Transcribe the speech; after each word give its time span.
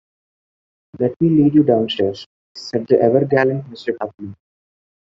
‘Let 0.97 1.13
me 1.21 1.29
lead 1.29 1.53
you 1.53 1.61
downstairs,’ 1.63 2.25
said 2.55 2.87
the 2.87 2.99
ever-gallant 2.99 3.67
Mr. 3.69 3.95
Tupman. 3.99 4.35